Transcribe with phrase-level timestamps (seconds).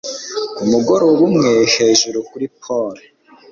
[0.55, 3.03] Ku mugoroba umwe hejuru kuri pole